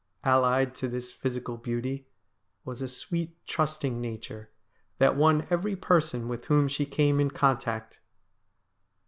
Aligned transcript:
Allied 0.23 0.73
to 0.77 0.87
this 0.87 1.11
physical 1.11 1.57
beauty 1.57 2.07
was 2.65 2.81
a 2.81 2.87
sweet, 2.87 3.37
trusting 3.45 4.01
nature 4.01 4.49
that 4.97 5.15
won 5.15 5.45
every 5.51 5.75
person 5.75 6.27
with 6.27 6.45
whom 6.45 6.67
she 6.67 6.87
came 6.87 7.19
in 7.19 7.29
contact. 7.29 7.99